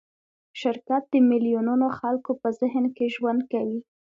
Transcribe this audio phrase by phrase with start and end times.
[0.61, 3.79] شرکت د میلیونونو خلکو په ذهن کې ژوند کوي.